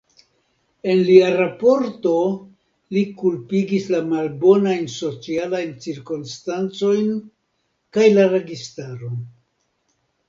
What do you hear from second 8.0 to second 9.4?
la registaron.